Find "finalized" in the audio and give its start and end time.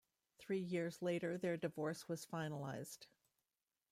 2.25-3.05